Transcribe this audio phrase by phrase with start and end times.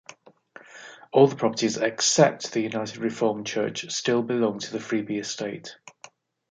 [1.13, 5.77] All the properties, except the United Reformed Church, still belong to the Freeby estate.